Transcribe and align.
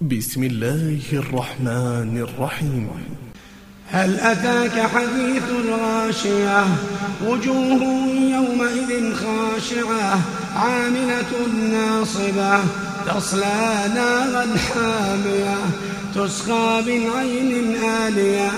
بسم 0.00 0.44
الله 0.44 1.00
الرحمن 1.12 2.26
الرحيم. 2.28 2.88
هل 3.90 4.20
أتاك 4.20 4.70
حديث 4.70 5.42
الغاشية؟ 5.64 6.64
وجوه 7.26 7.82
يومئذ 8.34 9.14
خاشعة 9.14 10.20
عاملة 10.56 11.32
ناصبة 11.72 12.60
تصلى 13.06 13.84
نارا 13.94 14.46
حامية 14.56 15.58
تسقى 16.14 16.82
من 16.86 17.10
عين 17.16 17.76
آلية 18.06 18.50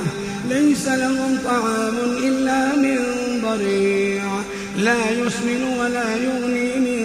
ليس 0.48 0.88
لهم 0.88 1.38
طعام 1.44 1.96
إلا 2.22 2.76
من 2.76 2.98
ضريع 3.42 4.24
لا 4.78 5.10
يسمن 5.10 5.62
ولا 5.80 6.16
يغني 6.16 6.76
من 6.76 7.00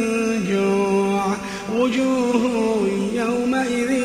جوع. 0.49 1.35
وجوه 1.73 2.87
يومئذ 3.13 4.04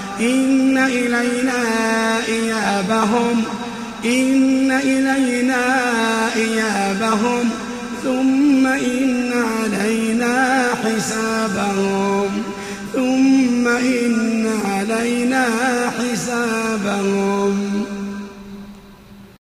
إن 0.19 0.77
إلينا 0.77 1.63
إيابهم. 2.27 3.43
إن 4.05 4.71
إلينا 4.71 5.65
إيابهم. 6.35 7.49
ثم 8.03 8.67
إن 8.67 9.31
علينا 9.33 10.67
حسابهم. 10.83 12.43
ثم 12.93 13.67
إن 13.67 14.47
علينا 14.65 15.45
حسابهم. 15.99 17.85